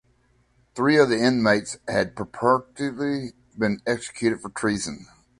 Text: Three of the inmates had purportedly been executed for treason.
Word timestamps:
Three 0.73 0.97
of 0.97 1.09
the 1.09 1.19
inmates 1.19 1.77
had 1.87 2.15
purportedly 2.15 3.33
been 3.55 3.81
executed 3.85 4.41
for 4.41 4.49
treason. 4.49 5.05